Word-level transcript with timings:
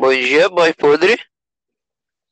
Bom 0.00 0.14
dia, 0.14 0.48
boy 0.48 0.72
podre. 0.72 1.22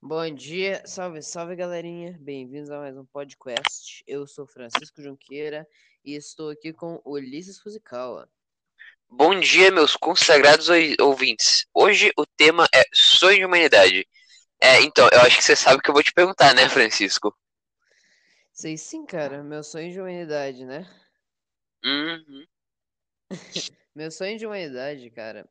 Bom 0.00 0.34
dia, 0.34 0.82
salve, 0.86 1.20
salve 1.20 1.54
galerinha, 1.54 2.16
bem-vindos 2.18 2.70
a 2.70 2.78
mais 2.78 2.96
um 2.96 3.04
podcast. 3.04 4.02
Eu 4.06 4.26
sou 4.26 4.46
Francisco 4.46 5.02
Junqueira 5.02 5.68
e 6.02 6.14
estou 6.14 6.48
aqui 6.48 6.72
com 6.72 6.98
Ulisses 7.04 7.60
Fusikawa. 7.60 8.26
Bom 9.06 9.38
dia, 9.38 9.70
meus 9.70 9.94
consagrados 9.96 10.68
ouvintes. 10.98 11.66
Hoje 11.74 12.10
o 12.16 12.24
tema 12.24 12.66
é 12.74 12.84
sonho 12.90 13.36
de 13.36 13.44
humanidade. 13.44 14.08
É, 14.62 14.80
então, 14.80 15.06
eu 15.12 15.20
acho 15.20 15.36
que 15.36 15.44
você 15.44 15.54
sabe 15.54 15.76
o 15.76 15.82
que 15.82 15.90
eu 15.90 15.94
vou 15.94 16.02
te 16.02 16.14
perguntar, 16.14 16.54
né, 16.54 16.70
Francisco? 16.70 17.36
Sei 18.50 18.78
sim, 18.78 19.04
cara, 19.04 19.42
meu 19.44 19.62
sonho 19.62 19.92
de 19.92 20.00
humanidade, 20.00 20.64
né? 20.64 20.88
Uhum. 21.84 22.46
meu 23.94 24.10
sonho 24.10 24.38
de 24.38 24.46
humanidade, 24.46 25.10
cara, 25.10 25.46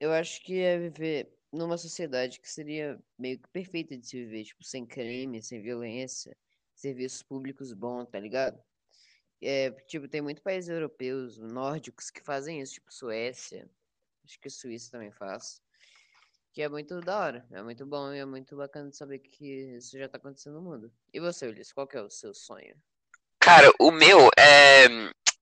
eu 0.00 0.12
acho 0.12 0.42
que 0.42 0.60
é 0.60 0.78
viver 0.78 1.32
numa 1.52 1.78
sociedade 1.78 2.40
que 2.40 2.50
seria 2.50 2.98
meio 3.18 3.38
que 3.38 3.48
perfeita 3.48 3.96
de 3.96 4.06
se 4.06 4.16
viver, 4.24 4.44
tipo, 4.44 4.64
sem 4.64 4.84
crime, 4.84 5.42
sem 5.42 5.60
violência, 5.60 6.36
serviços 6.74 7.22
públicos 7.22 7.72
bons, 7.72 8.06
tá 8.06 8.20
ligado? 8.20 8.60
É, 9.40 9.70
tipo, 9.70 10.08
tem 10.08 10.20
muitos 10.20 10.42
países 10.42 10.70
europeus, 10.70 11.38
nórdicos, 11.38 12.10
que 12.10 12.22
fazem 12.22 12.60
isso, 12.60 12.74
tipo 12.74 12.92
Suécia, 12.92 13.68
acho 14.24 14.40
que 14.40 14.48
a 14.48 14.50
Suíça 14.50 14.90
também 14.90 15.10
faz, 15.10 15.62
que 16.52 16.62
é 16.62 16.68
muito 16.68 17.00
da 17.00 17.18
hora, 17.18 17.46
é 17.50 17.62
muito 17.62 17.86
bom 17.86 18.12
e 18.12 18.18
é 18.18 18.24
muito 18.24 18.56
bacana 18.56 18.90
saber 18.92 19.18
que 19.18 19.76
isso 19.76 19.98
já 19.98 20.08
tá 20.08 20.16
acontecendo 20.16 20.54
no 20.54 20.62
mundo. 20.62 20.92
E 21.12 21.20
você, 21.20 21.46
Ulisses, 21.46 21.72
qual 21.72 21.86
que 21.86 21.96
é 21.96 22.02
o 22.02 22.10
seu 22.10 22.34
sonho? 22.34 22.74
Cara, 23.40 23.70
o 23.78 23.90
meu 23.90 24.28
é, 24.38 24.86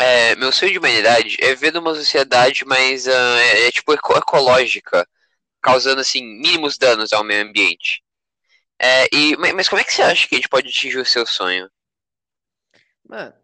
é 0.00 0.36
meu 0.36 0.52
sonho 0.52 0.72
de 0.72 0.78
humanidade 0.78 1.36
é 1.40 1.54
ver 1.54 1.72
numa 1.72 1.94
sociedade 1.94 2.64
mais, 2.64 3.06
uh, 3.06 3.10
é, 3.10 3.68
é, 3.68 3.70
tipo, 3.70 3.92
eco 3.92 4.16
ecológica, 4.16 5.06
causando, 5.62 6.00
assim, 6.00 6.22
mínimos 6.22 6.78
danos 6.78 7.12
ao 7.12 7.24
meio 7.24 7.44
ambiente. 7.44 8.02
É, 8.80 9.06
e, 9.14 9.36
mas 9.36 9.68
como 9.68 9.80
é 9.80 9.84
que 9.84 9.92
você 9.92 10.02
acha 10.02 10.26
que 10.28 10.34
a 10.34 10.38
gente 10.38 10.48
pode 10.48 10.68
atingir 10.68 10.98
o 10.98 11.04
seu 11.04 11.26
sonho? 11.26 11.70
Mano, 13.06 13.34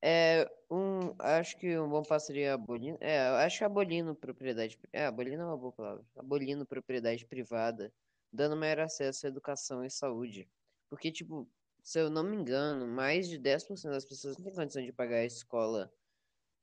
é, 0.00 0.48
um, 0.70 1.14
acho 1.18 1.56
que 1.56 1.78
um 1.78 1.88
bom 1.88 2.02
passo 2.02 2.26
seria 2.26 2.54
abolindo. 2.54 2.98
É, 3.00 3.18
acho 3.44 3.58
que 3.58 3.64
abolindo 3.64 4.14
propriedade. 4.14 4.78
É, 4.92 5.06
abolindo 5.06 5.42
é 5.42 5.44
uma 5.46 5.56
boa 5.56 5.72
palavra. 5.72 6.04
Abolindo 6.16 6.66
propriedade 6.66 7.24
privada, 7.26 7.92
dando 8.32 8.56
maior 8.56 8.80
acesso 8.80 9.26
à 9.26 9.28
educação 9.28 9.84
e 9.84 9.90
saúde. 9.90 10.48
Porque, 10.90 11.10
tipo, 11.10 11.48
se 11.82 11.98
eu 12.00 12.10
não 12.10 12.22
me 12.22 12.36
engano, 12.36 12.86
mais 12.86 13.28
de 13.28 13.38
10% 13.38 13.90
das 13.90 14.04
pessoas 14.04 14.36
não 14.36 14.44
têm 14.44 14.54
condição 14.54 14.82
de 14.82 14.92
pagar 14.92 15.18
a 15.18 15.24
escola. 15.24 15.92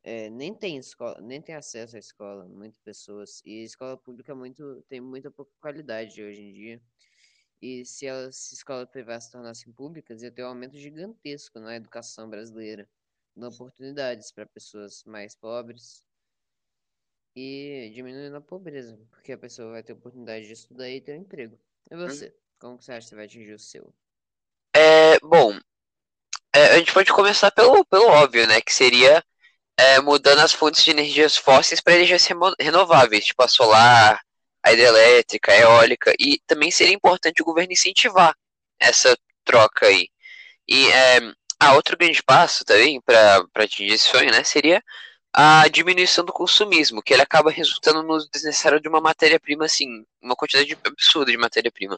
É, 0.03 0.29
nem 0.29 0.53
tem 0.53 0.77
escola, 0.77 1.19
nem 1.21 1.41
tem 1.41 1.55
acesso 1.55 1.95
à 1.95 1.99
escola, 1.99 2.45
muitas 2.47 2.79
pessoas. 2.81 3.41
E 3.45 3.61
a 3.61 3.63
escola 3.63 3.97
pública 3.97 4.33
muito, 4.33 4.83
tem 4.89 4.99
muita 4.99 5.29
pouca 5.29 5.51
qualidade 5.59 6.23
hoje 6.23 6.41
em 6.41 6.53
dia. 6.53 6.81
E 7.61 7.85
se 7.85 8.07
as 8.07 8.51
escolas 8.51 8.89
privadas 8.89 9.25
se 9.25 9.31
tornassem 9.31 9.71
públicas, 9.71 10.23
ia 10.23 10.31
ter 10.31 10.43
um 10.43 10.47
aumento 10.47 10.77
gigantesco 10.77 11.59
na 11.59 11.75
educação 11.75 12.29
brasileira 12.29 12.89
dando 13.35 13.53
oportunidades 13.53 14.31
para 14.31 14.45
pessoas 14.45 15.03
mais 15.05 15.35
pobres 15.35 16.03
e 17.35 17.91
diminuindo 17.93 18.35
a 18.35 18.41
pobreza, 18.41 18.99
porque 19.09 19.31
a 19.31 19.37
pessoa 19.37 19.71
vai 19.71 19.83
ter 19.83 19.93
oportunidade 19.93 20.45
de 20.45 20.53
estudar 20.53 20.89
e 20.89 20.99
ter 20.99 21.17
um 21.17 21.21
emprego. 21.21 21.57
E 21.89 21.95
uhum. 21.95 22.07
você? 22.07 22.27
Hum. 22.27 22.41
Como 22.59 22.81
você 22.81 22.91
acha 22.91 23.01
que 23.01 23.09
você 23.09 23.15
vai 23.15 23.25
atingir 23.25 23.53
o 23.53 23.59
seu? 23.59 23.93
É, 24.75 25.19
bom, 25.19 25.57
é, 26.53 26.65
a 26.73 26.77
gente 26.77 26.93
pode 26.93 27.11
começar 27.11 27.51
pelo, 27.51 27.83
pelo 27.85 28.07
óbvio, 28.07 28.47
né? 28.47 28.61
Que 28.61 28.73
seria 28.73 29.23
é, 29.81 29.99
mudando 29.99 30.39
as 30.39 30.53
fontes 30.53 30.83
de 30.83 30.91
energias 30.91 31.35
fósseis 31.35 31.81
para 31.81 31.95
energias 31.95 32.27
renováveis, 32.59 33.25
tipo 33.25 33.41
a 33.41 33.47
solar, 33.47 34.21
a 34.61 34.71
hidrelétrica, 34.71 35.51
a 35.51 35.57
eólica. 35.57 36.13
E 36.19 36.39
também 36.45 36.69
seria 36.69 36.93
importante 36.93 37.41
o 37.41 37.45
governo 37.45 37.73
incentivar 37.73 38.35
essa 38.79 39.17
troca 39.43 39.87
aí. 39.87 40.07
E 40.67 40.87
é, 40.91 41.19
outro 41.73 41.97
grande 41.97 42.21
passo 42.21 42.63
também 42.63 43.01
para 43.01 43.43
atingir 43.55 43.93
esse 43.93 44.07
sonho, 44.07 44.31
né, 44.31 44.43
seria 44.43 44.83
a 45.33 45.67
diminuição 45.67 46.23
do 46.25 46.33
consumismo, 46.33 47.01
que 47.01 47.13
ele 47.13 47.23
acaba 47.23 47.49
resultando 47.49 48.03
no 48.03 48.17
desnecessário 48.29 48.81
de 48.81 48.87
uma 48.87 49.01
matéria-prima, 49.01 49.65
assim, 49.65 50.05
uma 50.21 50.35
quantidade 50.35 50.77
absurda 50.83 51.31
de 51.31 51.37
matéria-prima. 51.37 51.97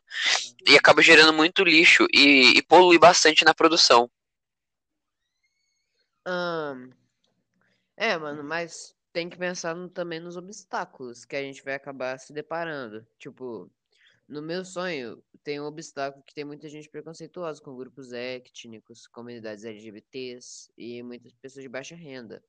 E 0.68 0.78
acaba 0.78 1.02
gerando 1.02 1.34
muito 1.34 1.64
lixo 1.64 2.08
e, 2.14 2.58
e 2.58 2.62
polui 2.62 2.98
bastante 2.98 3.44
na 3.44 3.54
produção. 3.54 4.10
Um, 6.26 7.03
é, 7.96 8.18
mano, 8.18 8.44
mas 8.44 8.96
tem 9.12 9.30
que 9.30 9.38
pensar 9.38 9.76
no, 9.76 9.90
também 9.90 10.20
nos 10.20 10.36
obstáculos 10.36 11.26
que 11.26 11.36
a 11.36 11.42
gente 11.42 11.64
vai 11.64 11.76
acabar 11.76 12.18
se 12.20 12.34
deparando. 12.34 13.06
Tipo, 13.20 13.72
no 14.28 14.42
meu 14.42 14.66
sonho, 14.66 15.24
tem 15.44 15.62
um 15.62 15.66
obstáculo 15.66 16.24
que 16.24 16.34
tem 16.34 16.44
muita 16.44 16.68
gente 16.68 16.90
preconceituosa 16.90 17.62
com 17.62 17.76
grupos 17.76 18.12
étnicos, 18.12 19.08
comunidades 19.08 19.64
LGBTs 19.64 20.72
e 20.78 21.04
muitas 21.04 21.34
pessoas 21.34 21.64
de 21.64 21.70
baixa 21.70 21.96
renda. 21.96 22.44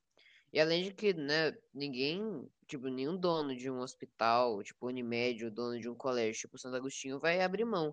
E 0.53 0.61
além 0.61 0.85
de 0.85 0.95
que, 0.95 1.13
né, 1.13 1.53
ninguém, 1.75 2.49
tipo, 2.67 2.89
nenhum 2.89 3.17
dono 3.17 3.57
de 3.57 3.69
um 3.69 3.81
hospital, 3.81 4.63
tipo 4.63 4.87
Unimed, 4.87 5.45
ou 5.45 5.51
dono 5.51 5.81
de 5.81 5.89
um 5.89 5.95
colégio, 5.97 6.43
tipo 6.43 6.57
Santo 6.57 6.77
Agostinho, 6.77 7.19
vai 7.19 7.41
abrir 7.41 7.65
mão 7.65 7.93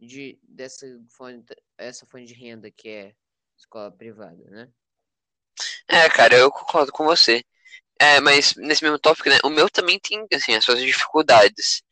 de, 0.00 0.38
dessa 0.42 0.86
fonte, 1.10 1.54
essa 1.76 2.06
fonte 2.06 2.24
de 2.24 2.34
renda 2.34 2.70
que 2.70 2.88
é 2.88 3.14
escola 3.56 3.92
privada, 3.92 4.42
né? 4.50 4.72
É, 5.88 6.08
cara, 6.08 6.36
eu 6.36 6.50
concordo 6.50 6.92
com 6.92 7.04
você. 7.04 7.44
É, 8.00 8.20
mas 8.20 8.54
nesse 8.56 8.82
mesmo 8.84 8.98
tópico, 8.98 9.28
né, 9.30 9.38
o 9.44 9.50
meu 9.50 9.70
também 9.70 9.98
tem, 10.00 10.26
assim, 10.34 10.54
as 10.54 10.64
suas 10.64 10.80
dificuldades. 10.80 11.82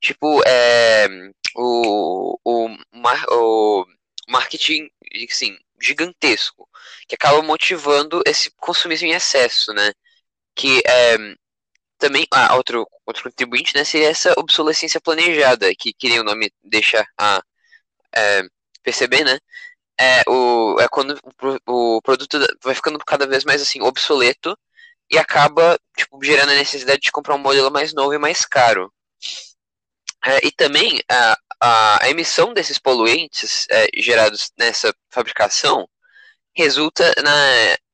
Tipo, 0.00 0.42
é, 0.46 1.08
o, 1.56 2.38
o, 2.44 2.68
o 3.32 3.86
marketing, 4.28 4.90
assim, 5.30 5.56
gigantesco, 5.80 6.68
que 7.08 7.14
acaba 7.16 7.42
motivando 7.42 8.22
esse 8.26 8.50
consumismo 8.58 9.08
em 9.08 9.12
excesso, 9.14 9.72
né? 9.74 9.92
Que 10.56 10.82
é, 10.86 11.16
também, 11.98 12.26
ah, 12.32 12.56
outro, 12.56 12.86
outro 13.06 13.24
contribuinte, 13.24 13.74
né, 13.76 13.84
seria 13.84 14.10
essa 14.10 14.34
obsolescência 14.38 15.00
planejada, 15.00 15.72
que, 15.78 15.92
que 15.92 16.08
nem 16.08 16.20
o 16.20 16.24
nome 16.24 16.52
deixa 16.62 17.06
a 17.18 17.42
é, 18.16 18.42
perceber, 18.82 19.24
né? 19.24 19.38
É, 20.02 20.22
o, 20.28 20.80
é 20.80 20.88
quando 20.88 21.16
o, 21.64 21.96
o 21.96 22.02
produto 22.02 22.38
vai 22.64 22.74
ficando 22.74 22.98
cada 22.98 23.24
vez 23.24 23.44
mais, 23.44 23.62
assim, 23.62 23.80
obsoleto 23.80 24.58
e 25.08 25.16
acaba, 25.16 25.78
tipo, 25.96 26.18
gerando 26.24 26.50
a 26.50 26.56
necessidade 26.56 27.00
de 27.02 27.12
comprar 27.12 27.36
um 27.36 27.38
modelo 27.38 27.70
mais 27.70 27.94
novo 27.94 28.12
e 28.12 28.18
mais 28.18 28.44
caro. 28.44 28.92
É, 30.24 30.44
e 30.46 30.50
também 30.52 31.00
a, 31.08 31.36
a, 32.00 32.10
emissão 32.10 32.52
desses 32.52 32.78
poluentes 32.78 33.66
é, 33.70 33.88
gerados 33.96 34.50
nessa 34.58 34.94
fabricação 35.10 35.88
resulta 36.54 37.14
na, 37.22 37.32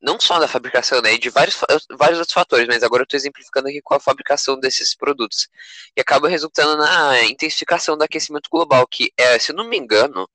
não 0.01 0.19
só 0.21 0.39
na 0.39 0.49
fabricação, 0.49 1.03
né, 1.03 1.17
de 1.19 1.31
vários, 1.31 1.57
vários 1.91 2.19
outros 2.19 2.35
fatores, 2.35 2.67
mas 2.67 2.83
agora 2.83 3.03
eu 3.03 3.05
estou 3.05 3.19
exemplificando 3.19 3.69
aqui 3.69 3.81
com 3.83 3.95
a 3.95 4.01
fabricação 4.01 4.59
desses 4.59 4.95
produtos. 4.97 5.49
E 5.97 6.01
acaba 6.01 6.29
resultando 6.29 6.77
na 6.79 7.23
intensificação 7.25 7.97
do 7.97 8.05
aquecimento 8.05 8.49
global, 8.51 8.87
que, 8.87 9.13
é, 9.17 9.39
se 9.39 9.53
eu 9.53 9.57
não 9.57 9.69
me 9.69 9.77
engano, 9.79 10.29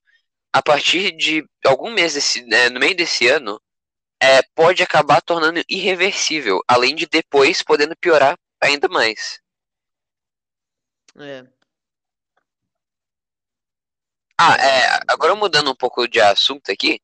a 0.54 0.62
partir 0.62 1.12
de 1.18 1.44
algum 1.66 1.92
mês, 1.92 2.14
desse, 2.14 2.44
né, 2.46 2.70
no 2.70 2.80
meio 2.80 2.96
desse 2.96 3.28
ano, 3.28 3.60
é, 4.22 4.42
pode 4.56 4.84
acabar 4.84 5.22
tornando 5.22 5.62
irreversível, 5.68 6.62
além 6.68 6.96
de 6.96 7.08
depois 7.08 7.64
podendo 7.64 7.96
piorar 7.98 8.38
ainda 8.62 8.88
mais. 8.88 9.42
É, 11.20 11.44
ah, 14.38 14.56
é, 14.58 15.00
agora 15.08 15.36
mudando 15.36 15.72
um 15.72 15.76
pouco 15.76 16.08
de 16.08 16.20
assunto 16.20 16.72
aqui, 16.72 17.00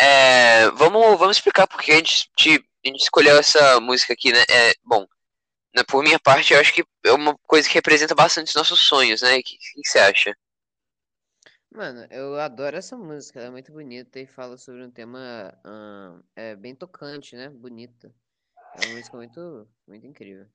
é, 0.00 0.70
vamos, 0.72 1.18
vamos 1.18 1.36
explicar 1.36 1.66
porque 1.66 1.92
a 1.92 1.96
gente, 1.96 2.30
a 2.38 2.88
gente 2.88 3.02
escolheu 3.02 3.38
essa 3.38 3.80
música 3.80 4.12
aqui, 4.12 4.32
né? 4.32 4.44
É, 4.48 4.74
bom, 4.84 5.06
né, 5.74 5.82
por 5.84 6.02
minha 6.02 6.18
parte, 6.20 6.52
eu 6.54 6.60
acho 6.60 6.72
que 6.72 6.84
é 7.04 7.12
uma 7.12 7.36
coisa 7.46 7.68
que 7.68 7.74
representa 7.74 8.14
bastante 8.14 8.48
os 8.48 8.54
nossos 8.54 8.80
sonhos, 8.80 9.22
né? 9.22 9.38
O 9.38 9.42
que, 9.42 9.56
que, 9.58 9.82
que, 9.82 9.88
você 9.88 9.98
acha? 9.98 10.36
Mano, 11.70 12.06
eu 12.10 12.38
adoro 12.40 12.76
essa 12.76 12.96
música, 12.96 13.38
ela 13.38 13.48
é 13.48 13.50
muito 13.50 13.72
bonita 13.72 14.18
e 14.18 14.26
fala 14.26 14.56
sobre 14.56 14.82
um 14.82 14.90
tema 14.90 15.52
hum, 15.64 16.22
é, 16.34 16.56
bem 16.56 16.74
tocante, 16.74 17.36
né? 17.36 17.50
Bonita. 17.50 18.12
É 18.74 18.86
uma 18.86 18.96
música 18.96 19.16
muito, 19.16 19.68
muito 19.86 20.06
incrível. 20.06 20.46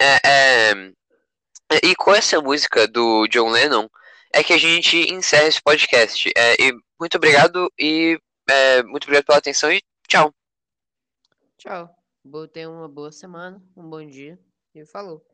É, 0.00 0.72
é, 0.72 1.80
e 1.84 1.94
com 1.94 2.12
essa 2.12 2.40
música 2.40 2.86
do 2.88 3.26
John 3.28 3.50
Lennon, 3.50 3.88
é 4.32 4.42
que 4.42 4.52
a 4.52 4.58
gente 4.58 4.96
encerra 5.12 5.46
esse 5.46 5.62
podcast. 5.62 6.30
É, 6.36 6.54
e 6.60 6.72
muito 6.98 7.16
obrigado 7.16 7.72
e 7.78 8.18
é, 8.48 8.82
muito 8.82 9.04
obrigado 9.04 9.26
pela 9.26 9.38
atenção 9.38 9.72
e 9.72 9.80
tchau. 10.08 10.34
Tchau. 11.58 11.94
Tenha 12.52 12.70
uma 12.70 12.88
boa 12.88 13.12
semana, 13.12 13.62
um 13.76 13.88
bom 13.88 14.04
dia 14.04 14.38
e 14.74 14.84
falou. 14.84 15.24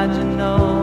Imagine 0.00 0.30
to 0.30 0.36
know. 0.36 0.79